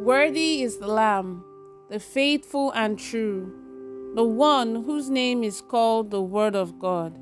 Worthy 0.00 0.62
is 0.62 0.78
the 0.78 0.86
Lamb, 0.86 1.44
the 1.90 2.00
faithful 2.00 2.70
and 2.70 2.98
true, 2.98 3.52
the 4.14 4.24
one 4.24 4.84
whose 4.84 5.10
name 5.10 5.44
is 5.44 5.60
called 5.60 6.10
the 6.10 6.22
Word 6.22 6.56
of 6.56 6.78
God. 6.78 7.18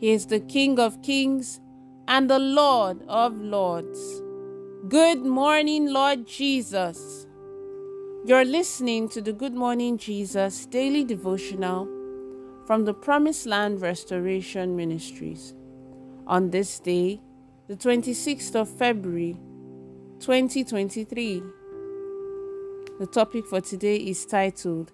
He 0.00 0.10
is 0.10 0.24
the 0.24 0.40
King 0.40 0.80
of 0.80 1.02
kings 1.02 1.60
and 2.08 2.30
the 2.30 2.38
Lord 2.38 3.02
of 3.08 3.38
lords. 3.38 4.22
Good 4.88 5.22
morning, 5.22 5.92
Lord 5.92 6.26
Jesus. 6.26 7.26
You're 8.24 8.46
listening 8.46 9.10
to 9.10 9.20
the 9.20 9.34
Good 9.34 9.52
Morning 9.52 9.98
Jesus 9.98 10.64
daily 10.64 11.04
devotional 11.04 11.86
from 12.66 12.86
the 12.86 12.94
Promised 12.94 13.44
Land 13.44 13.82
Restoration 13.82 14.74
Ministries. 14.74 15.52
On 16.26 16.48
this 16.48 16.80
day, 16.80 17.20
the 17.68 17.76
26th 17.76 18.54
of 18.54 18.70
February, 18.70 19.36
2023. 20.20 21.42
The 22.96 23.06
topic 23.06 23.44
for 23.44 23.60
today 23.60 23.96
is 23.96 24.24
titled 24.24 24.92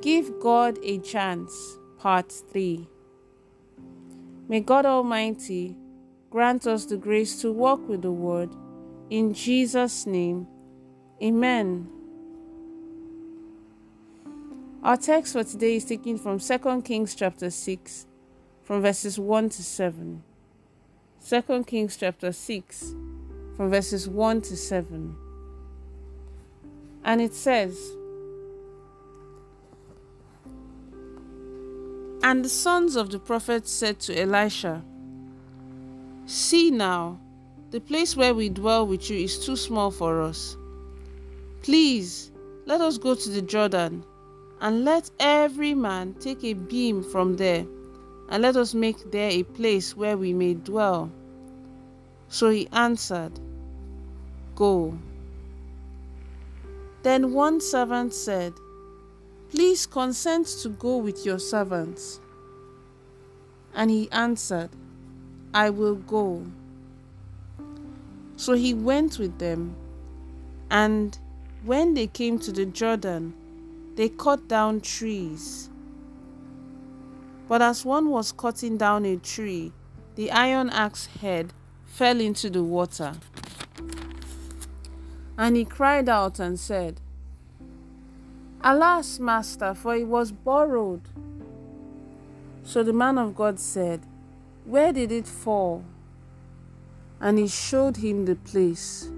Give 0.00 0.40
God 0.40 0.76
a 0.82 0.98
Chance, 0.98 1.78
Part 1.96 2.32
3. 2.32 2.88
May 4.48 4.58
God 4.58 4.84
Almighty 4.84 5.76
grant 6.30 6.66
us 6.66 6.84
the 6.84 6.96
grace 6.96 7.40
to 7.42 7.52
walk 7.52 7.88
with 7.88 8.02
the 8.02 8.10
Word. 8.10 8.50
In 9.08 9.32
Jesus' 9.34 10.04
name, 10.04 10.48
Amen. 11.22 11.88
Our 14.82 14.96
text 14.96 15.34
for 15.34 15.44
today 15.44 15.76
is 15.76 15.84
taken 15.84 16.18
from 16.18 16.40
2 16.40 16.82
Kings 16.82 17.14
chapter 17.14 17.50
6, 17.50 18.06
from 18.64 18.82
verses 18.82 19.16
1 19.16 19.50
to 19.50 19.62
7. 19.62 20.24
2 21.24 21.64
Kings 21.68 21.96
chapter 21.96 22.32
6, 22.32 22.94
from 23.56 23.70
verses 23.70 24.08
1 24.08 24.40
to 24.40 24.56
7. 24.56 25.27
And 27.08 27.22
it 27.22 27.32
says, 27.32 27.96
And 32.22 32.44
the 32.44 32.50
sons 32.50 32.96
of 32.96 33.08
the 33.08 33.18
prophets 33.18 33.72
said 33.72 33.98
to 34.00 34.20
Elisha, 34.20 34.84
See 36.26 36.70
now, 36.70 37.18
the 37.70 37.80
place 37.80 38.14
where 38.14 38.34
we 38.34 38.50
dwell 38.50 38.86
with 38.86 39.08
you 39.08 39.16
is 39.16 39.42
too 39.42 39.56
small 39.56 39.90
for 39.90 40.20
us. 40.20 40.58
Please, 41.62 42.30
let 42.66 42.82
us 42.82 42.98
go 42.98 43.14
to 43.14 43.30
the 43.30 43.40
Jordan, 43.40 44.04
and 44.60 44.84
let 44.84 45.10
every 45.18 45.72
man 45.72 46.12
take 46.20 46.44
a 46.44 46.52
beam 46.52 47.02
from 47.02 47.38
there, 47.38 47.64
and 48.28 48.42
let 48.42 48.54
us 48.54 48.74
make 48.74 49.10
there 49.10 49.30
a 49.30 49.44
place 49.44 49.96
where 49.96 50.18
we 50.18 50.34
may 50.34 50.52
dwell. 50.52 51.10
So 52.28 52.50
he 52.50 52.68
answered, 52.70 53.32
Go. 54.54 54.98
Then 57.02 57.32
one 57.32 57.60
servant 57.60 58.12
said, 58.14 58.54
Please 59.50 59.86
consent 59.86 60.46
to 60.62 60.68
go 60.68 60.98
with 60.98 61.24
your 61.24 61.38
servants. 61.38 62.20
And 63.74 63.90
he 63.90 64.10
answered, 64.10 64.70
I 65.54 65.70
will 65.70 65.94
go. 65.94 66.44
So 68.36 68.52
he 68.52 68.74
went 68.74 69.18
with 69.18 69.38
them, 69.38 69.74
and 70.70 71.18
when 71.64 71.94
they 71.94 72.06
came 72.06 72.38
to 72.40 72.52
the 72.52 72.66
Jordan, 72.66 73.34
they 73.96 74.08
cut 74.08 74.46
down 74.46 74.80
trees. 74.80 75.70
But 77.48 77.62
as 77.62 77.84
one 77.84 78.10
was 78.10 78.30
cutting 78.30 78.76
down 78.76 79.04
a 79.06 79.16
tree, 79.16 79.72
the 80.14 80.30
iron 80.30 80.70
axe 80.70 81.06
head 81.06 81.52
fell 81.84 82.20
into 82.20 82.50
the 82.50 82.62
water. 82.62 83.14
And 85.38 85.56
he 85.56 85.64
cried 85.64 86.08
out 86.08 86.40
and 86.40 86.58
said, 86.58 87.00
Alas, 88.60 89.20
master, 89.20 89.72
for 89.72 89.94
it 89.94 90.08
was 90.08 90.32
borrowed. 90.32 91.02
So 92.64 92.82
the 92.82 92.92
man 92.92 93.16
of 93.18 93.36
God 93.36 93.60
said, 93.60 94.00
Where 94.64 94.92
did 94.92 95.12
it 95.12 95.28
fall? 95.28 95.84
And 97.20 97.38
he 97.38 97.46
showed 97.46 97.98
him 97.98 98.24
the 98.24 98.34
place. 98.34 99.08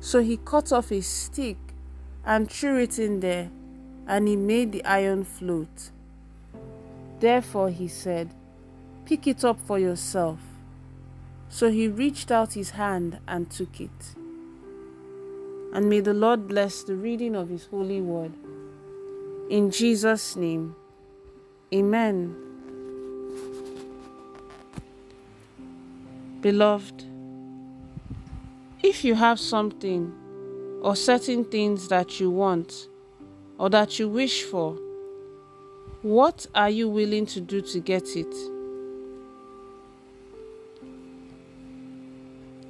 So 0.00 0.22
he 0.22 0.38
cut 0.38 0.72
off 0.72 0.90
a 0.90 1.02
stick 1.02 1.58
and 2.24 2.50
threw 2.50 2.78
it 2.78 2.98
in 2.98 3.20
there, 3.20 3.50
and 4.06 4.26
he 4.26 4.36
made 4.36 4.72
the 4.72 4.84
iron 4.84 5.24
float. 5.24 5.90
Therefore 7.20 7.68
he 7.68 7.86
said, 7.86 8.30
Pick 9.04 9.26
it 9.26 9.44
up 9.44 9.60
for 9.60 9.78
yourself. 9.78 10.38
So 11.50 11.70
he 11.70 11.88
reached 11.88 12.30
out 12.30 12.54
his 12.54 12.70
hand 12.70 13.18
and 13.26 13.50
took 13.50 13.80
it. 13.80 14.14
And 15.72 15.88
may 15.88 16.00
the 16.00 16.14
Lord 16.14 16.48
bless 16.48 16.82
the 16.82 16.94
reading 16.94 17.34
of 17.34 17.48
His 17.48 17.66
holy 17.66 18.00
word. 18.00 18.32
In 19.50 19.70
Jesus' 19.70 20.36
name, 20.36 20.74
Amen. 21.72 22.34
Beloved, 26.40 27.04
if 28.82 29.04
you 29.04 29.14
have 29.14 29.38
something 29.38 30.14
or 30.82 30.96
certain 30.96 31.44
things 31.44 31.88
that 31.88 32.18
you 32.18 32.30
want 32.30 32.88
or 33.58 33.68
that 33.68 33.98
you 33.98 34.08
wish 34.08 34.44
for, 34.44 34.78
what 36.00 36.46
are 36.54 36.70
you 36.70 36.88
willing 36.88 37.26
to 37.26 37.40
do 37.40 37.60
to 37.60 37.80
get 37.80 38.16
it? 38.16 38.34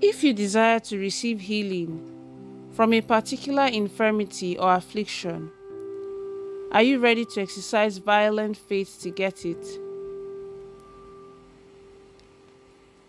If 0.00 0.22
you 0.22 0.34
desire 0.34 0.78
to 0.80 0.98
receive 0.98 1.40
healing, 1.40 2.13
from 2.74 2.92
a 2.92 3.00
particular 3.00 3.66
infirmity 3.66 4.58
or 4.58 4.74
affliction? 4.74 5.50
Are 6.72 6.82
you 6.82 6.98
ready 6.98 7.24
to 7.26 7.40
exercise 7.40 7.98
violent 7.98 8.56
faith 8.56 8.98
to 9.02 9.10
get 9.10 9.44
it? 9.44 9.64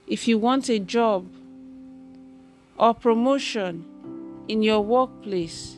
If 0.08 0.28
you 0.28 0.38
want 0.38 0.70
a 0.70 0.78
job 0.78 1.26
or 2.78 2.94
promotion 2.94 3.86
in 4.48 4.62
your 4.62 4.82
workplace, 4.82 5.78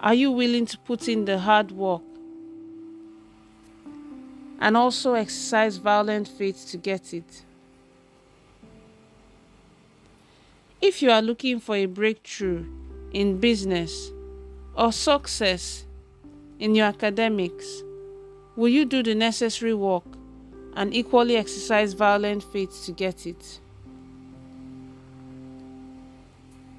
are 0.00 0.14
you 0.14 0.30
willing 0.30 0.64
to 0.64 0.78
put 0.78 1.06
in 1.06 1.26
the 1.26 1.38
hard 1.38 1.72
work 1.72 2.00
and 4.58 4.74
also 4.74 5.12
exercise 5.12 5.76
violent 5.76 6.28
faith 6.28 6.66
to 6.70 6.78
get 6.78 7.12
it? 7.12 7.44
If 10.82 11.02
you 11.02 11.10
are 11.10 11.20
looking 11.20 11.60
for 11.60 11.76
a 11.76 11.84
breakthrough 11.84 12.64
in 13.12 13.38
business 13.38 14.10
or 14.74 14.92
success 14.92 15.84
in 16.58 16.74
your 16.74 16.86
academics, 16.86 17.82
will 18.56 18.68
you 18.68 18.86
do 18.86 19.02
the 19.02 19.14
necessary 19.14 19.74
work 19.74 20.04
and 20.74 20.94
equally 20.94 21.36
exercise 21.36 21.92
violent 21.92 22.42
faith 22.42 22.82
to 22.86 22.92
get 22.92 23.26
it? 23.26 23.60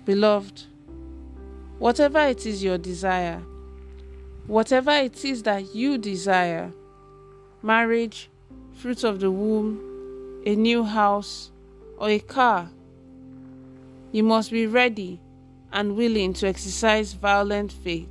Beloved, 0.06 0.64
whatever 1.78 2.22
it 2.22 2.44
is 2.48 2.64
your 2.64 2.80
desire, 2.80 3.44
whatever 4.48 4.94
it 4.94 5.24
is 5.24 5.44
that 5.44 5.76
you 5.76 6.00
desire 6.00 6.74
marriage, 7.62 8.32
fruit 8.74 9.04
of 9.04 9.20
the 9.20 9.30
womb, 9.30 10.42
a 10.48 10.56
new 10.56 10.84
house, 10.84 11.52
or 12.00 12.10
a 12.10 12.18
car 12.18 12.72
you 14.12 14.24
must 14.24 14.52
be 14.52 14.68
ready 14.68 15.20
and 15.72 15.96
willing 15.96 16.34
to 16.34 16.48
exercise 16.48 17.14
violent 17.14 17.72
faith. 17.72 18.08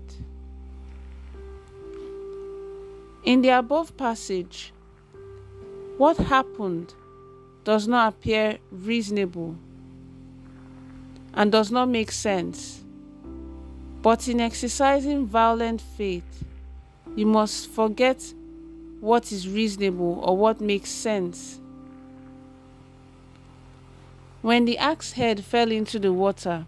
In 3.25 3.43
the 3.43 3.50
above 3.50 3.97
passage, 3.97 4.72
what 5.99 6.16
happened 6.16 6.94
does 7.65 7.87
not 7.87 8.15
appear 8.15 8.59
reasonable 8.71 9.56
and 11.35 11.52
does 11.52 11.70
not 11.70 11.88
make 11.88 12.11
sense. 12.11 12.82
But 14.03 14.26
in 14.26 14.41
exercising 14.41 15.26
violent 15.26 15.82
faith, 15.82 16.44
you 17.14 17.26
must 17.26 17.69
forget 17.69 18.32
what 19.00 19.31
is 19.31 19.46
reasonable 19.46 20.20
or 20.25 20.37
what 20.37 20.61
makes 20.61 20.91
sense 20.91 21.61
when 24.42 24.64
the 24.64 24.78
axe 24.78 25.12
head 25.12 25.44
fell 25.44 25.70
into 25.70 25.98
the 25.98 26.12
water, 26.12 26.66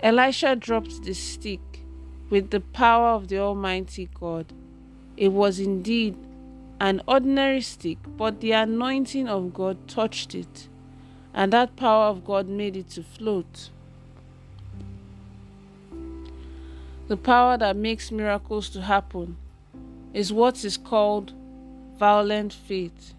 Elisha 0.00 0.56
dropped 0.56 1.02
the 1.04 1.14
stick 1.14 1.60
with 2.28 2.50
the 2.50 2.60
power 2.60 3.08
of 3.08 3.28
the 3.28 3.38
Almighty 3.38 4.08
God. 4.14 4.46
It 5.16 5.28
was 5.28 5.58
indeed 5.58 6.16
an 6.80 7.02
ordinary 7.06 7.60
stick, 7.60 7.98
but 8.16 8.40
the 8.40 8.52
anointing 8.52 9.28
of 9.28 9.52
God 9.52 9.88
touched 9.88 10.34
it, 10.34 10.68
and 11.34 11.52
that 11.52 11.76
power 11.76 12.06
of 12.06 12.24
God 12.24 12.48
made 12.48 12.76
it 12.76 12.88
to 12.90 13.02
float. 13.02 13.70
The 17.08 17.16
power 17.16 17.58
that 17.58 17.76
makes 17.76 18.12
miracles 18.12 18.68
to 18.70 18.82
happen 18.82 19.36
is 20.14 20.32
what 20.32 20.64
is 20.64 20.76
called 20.76 21.32
violent 21.98 22.52
faith. 22.52 23.14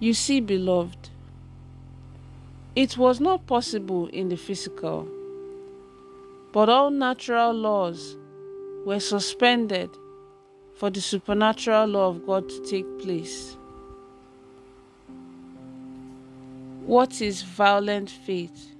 You 0.00 0.14
see, 0.14 0.40
beloved, 0.40 1.10
It 2.76 2.96
was 2.96 3.20
not 3.20 3.46
possible 3.46 4.06
in 4.06 4.28
the 4.28 4.36
physical, 4.36 5.08
but 6.52 6.68
all 6.68 6.90
natural 6.90 7.52
laws 7.52 8.16
were 8.86 9.00
suspended 9.00 9.90
for 10.76 10.88
the 10.88 11.00
supernatural 11.00 11.86
law 11.86 12.08
of 12.08 12.24
God 12.24 12.48
to 12.48 12.64
take 12.64 12.86
place. 13.00 13.56
What 16.86 17.20
is 17.20 17.42
violent 17.42 18.08
faith? 18.08 18.76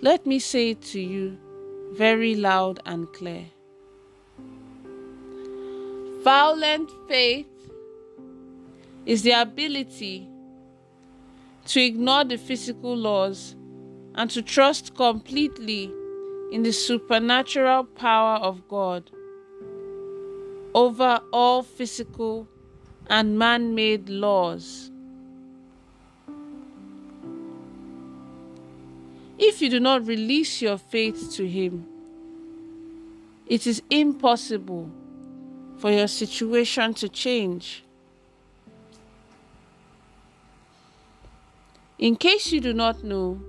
Let 0.00 0.24
me 0.26 0.38
say 0.38 0.70
it 0.70 0.82
to 0.92 1.00
you 1.00 1.36
very 1.92 2.34
loud 2.34 2.80
and 2.86 3.12
clear. 3.12 3.44
Violent 6.24 6.90
faith 7.08 7.46
is 9.06 9.22
the 9.22 9.30
ability 9.30 10.28
to 11.66 11.80
ignore 11.80 12.24
the 12.24 12.36
physical 12.36 12.96
laws 12.96 13.54
and 14.14 14.30
to 14.30 14.42
trust 14.42 14.94
completely 14.94 15.92
in 16.52 16.62
the 16.62 16.72
supernatural 16.72 17.84
power 17.84 18.36
of 18.36 18.66
God 18.68 19.10
over 20.74 21.20
all 21.32 21.62
physical 21.62 22.46
and 23.08 23.38
man 23.38 23.74
made 23.74 24.08
laws. 24.08 24.90
If 29.38 29.62
you 29.62 29.70
do 29.70 29.80
not 29.80 30.06
release 30.06 30.60
your 30.60 30.78
faith 30.78 31.32
to 31.34 31.48
Him, 31.48 31.86
it 33.46 33.66
is 33.66 33.82
impossible 33.90 34.90
for 35.78 35.90
your 35.90 36.08
situation 36.08 36.94
to 36.94 37.08
change. 37.08 37.85
In 41.98 42.16
case 42.16 42.52
you 42.52 42.60
do 42.60 42.74
not 42.74 43.02
know, 43.02 43.40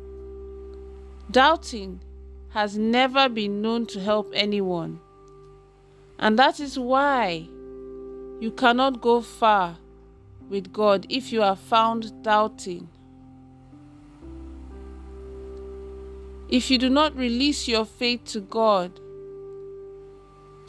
doubting 1.29 1.99
has 2.49 2.77
never 2.77 3.27
been 3.27 3.61
known 3.61 3.85
to 3.87 3.99
help 3.99 4.31
anyone. 4.33 5.01
And 6.17 6.39
that 6.39 6.61
is 6.61 6.79
why 6.79 7.49
you 8.39 8.51
cannot 8.55 9.01
go 9.01 9.21
far 9.21 9.77
with 10.49 10.71
God 10.71 11.05
if 11.09 11.33
you 11.33 11.43
are 11.43 11.57
found 11.57 12.23
doubting. 12.23 12.87
If 16.47 16.71
you 16.71 16.77
do 16.77 16.89
not 16.89 17.17
release 17.17 17.67
your 17.67 17.83
faith 17.83 18.23
to 18.27 18.39
God, 18.39 18.97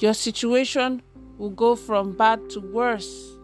your 0.01 0.15
situation 0.15 1.03
will 1.39 1.51
go 1.51 1.77
from 1.77 2.17
bad 2.17 2.51
to 2.51 2.61
worse. 2.61 3.38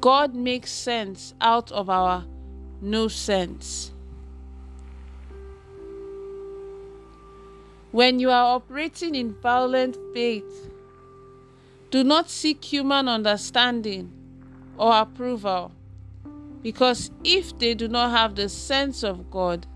God 0.00 0.34
makes 0.34 0.70
sense 0.70 1.34
out 1.40 1.72
of 1.72 1.90
our 1.90 2.24
no 2.80 3.08
sense. 3.08 3.92
When 7.90 8.20
you 8.20 8.30
are 8.30 8.56
operating 8.56 9.14
in 9.14 9.34
violent 9.34 9.96
faith, 10.14 10.70
do 11.90 12.04
not 12.04 12.28
seek 12.28 12.64
human 12.64 13.08
understanding 13.08 14.12
or 14.76 14.92
approval, 14.92 15.72
because 16.62 17.10
if 17.24 17.58
they 17.58 17.74
do 17.74 17.88
not 17.88 18.10
have 18.10 18.34
the 18.34 18.48
sense 18.48 19.02
of 19.02 19.30
God, 19.30 19.66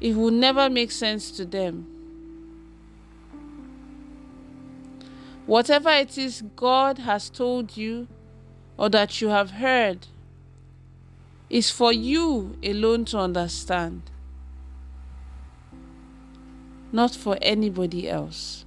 it 0.00 0.16
will 0.16 0.30
never 0.30 0.70
make 0.70 0.90
sense 0.90 1.30
to 1.32 1.44
them. 1.44 1.86
Whatever 5.46 5.90
it 5.90 6.16
is 6.16 6.42
God 6.56 6.98
has 6.98 7.28
told 7.28 7.76
you 7.76 8.08
or 8.76 8.88
that 8.88 9.20
you 9.20 9.28
have 9.28 9.52
heard 9.52 10.06
is 11.48 11.70
for 11.70 11.92
you 11.92 12.58
alone 12.62 13.04
to 13.04 13.18
understand, 13.18 14.02
not 16.90 17.14
for 17.14 17.38
anybody 17.40 18.08
else. 18.08 18.64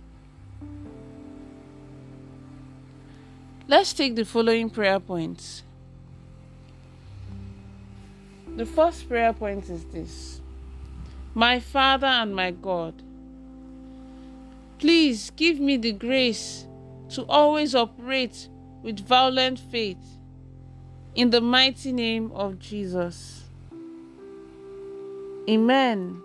Let's 3.67 3.91
take 3.91 4.15
the 4.15 4.23
following 4.23 4.69
prayer 4.69 4.99
points. 4.99 5.63
The 8.55 8.65
first 8.65 9.09
prayer 9.09 9.33
point 9.33 9.69
is 9.69 9.83
this 9.85 10.41
My 11.33 11.59
Father 11.59 12.07
and 12.07 12.33
my 12.33 12.51
God, 12.51 12.93
please 14.79 15.31
give 15.35 15.59
me 15.59 15.75
the 15.75 15.91
grace 15.91 16.65
to 17.09 17.23
always 17.23 17.75
operate 17.75 18.47
with 18.87 19.05
violent 19.05 19.59
faith 19.59 20.17
in 21.13 21.29
the 21.29 21.41
mighty 21.41 21.91
name 21.91 22.31
of 22.31 22.57
Jesus. 22.57 23.43
Amen. 25.49 26.21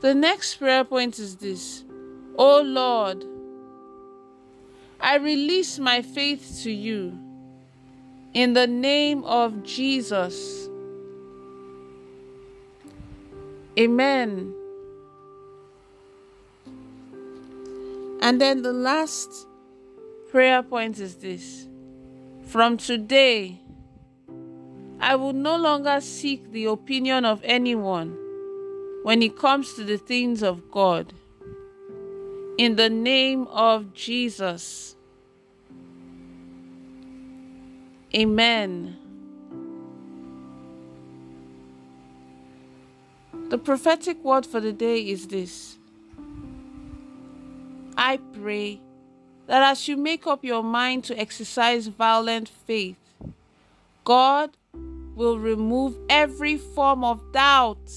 The 0.00 0.14
next 0.14 0.54
prayer 0.54 0.82
point 0.82 1.18
is 1.18 1.36
this 1.36 1.84
O 2.38 2.62
Lord, 2.62 3.22
I 4.98 5.16
release 5.16 5.78
my 5.78 6.00
faith 6.00 6.60
to 6.62 6.72
you 6.72 7.18
in 8.32 8.54
the 8.54 8.66
name 8.66 9.24
of 9.24 9.62
Jesus. 9.62 10.70
Amen. 13.78 14.55
And 18.26 18.40
then 18.40 18.62
the 18.62 18.72
last 18.72 19.46
prayer 20.32 20.60
point 20.60 20.98
is 20.98 21.14
this 21.14 21.68
From 22.42 22.76
today, 22.76 23.60
I 24.98 25.14
will 25.14 25.32
no 25.32 25.56
longer 25.56 26.00
seek 26.00 26.50
the 26.50 26.64
opinion 26.64 27.24
of 27.24 27.40
anyone 27.44 28.18
when 29.04 29.22
it 29.22 29.38
comes 29.38 29.74
to 29.74 29.84
the 29.84 29.96
things 29.96 30.42
of 30.42 30.72
God. 30.72 31.12
In 32.58 32.74
the 32.74 32.90
name 32.90 33.46
of 33.46 33.94
Jesus. 33.94 34.96
Amen. 38.12 38.96
The 43.50 43.58
prophetic 43.58 44.24
word 44.24 44.44
for 44.44 44.58
the 44.58 44.72
day 44.72 44.98
is 44.98 45.28
this 45.28 45.75
I 48.16 48.38
pray 48.38 48.80
that 49.46 49.62
as 49.62 49.88
you 49.88 49.96
make 49.98 50.26
up 50.26 50.42
your 50.42 50.62
mind 50.62 51.04
to 51.04 51.20
exercise 51.20 51.86
violent 51.88 52.48
faith, 52.48 52.96
God 54.04 54.56
will 55.14 55.38
remove 55.38 55.98
every 56.08 56.56
form 56.56 57.04
of 57.04 57.20
doubt 57.32 57.90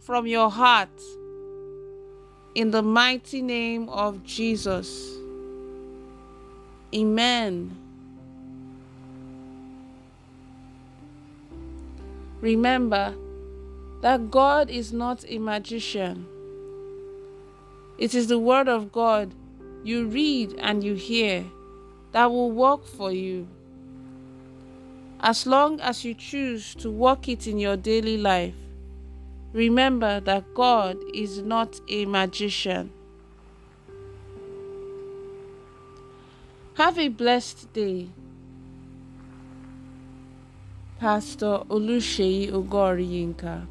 from 0.00 0.26
your 0.26 0.50
heart. 0.50 0.88
In 2.54 2.70
the 2.70 2.80
mighty 2.80 3.42
name 3.42 3.90
of 3.90 4.24
Jesus. 4.24 5.16
Amen. 6.94 7.76
Remember 12.40 13.14
that 14.00 14.30
God 14.30 14.70
is 14.70 14.94
not 14.94 15.26
a 15.28 15.38
magician. 15.38 16.26
It 17.98 18.14
is 18.14 18.28
the 18.28 18.38
Word 18.38 18.68
of 18.68 18.92
God 18.92 19.34
you 19.84 20.06
read 20.06 20.54
and 20.58 20.82
you 20.82 20.94
hear 20.94 21.44
that 22.12 22.30
will 22.30 22.50
work 22.50 22.84
for 22.84 23.12
you. 23.12 23.46
As 25.20 25.46
long 25.46 25.80
as 25.80 26.04
you 26.04 26.14
choose 26.14 26.74
to 26.76 26.90
work 26.90 27.28
it 27.28 27.46
in 27.46 27.58
your 27.58 27.76
daily 27.76 28.16
life, 28.16 28.54
remember 29.52 30.20
that 30.20 30.54
God 30.54 30.96
is 31.14 31.42
not 31.42 31.80
a 31.88 32.06
magician. 32.06 32.92
Have 36.74 36.98
a 36.98 37.08
blessed 37.08 37.72
day. 37.72 38.08
Pastor 41.00 41.62
Olusheyi 41.68 42.50
Ogoriyinka. 42.52 43.66